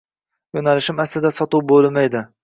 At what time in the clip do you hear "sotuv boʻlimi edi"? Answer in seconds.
1.35-2.23